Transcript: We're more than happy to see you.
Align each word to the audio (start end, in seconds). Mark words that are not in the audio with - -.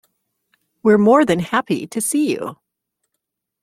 We're 0.81 0.97
more 0.97 1.25
than 1.25 1.37
happy 1.37 1.85
to 1.85 2.01
see 2.01 2.31
you. 2.31 2.55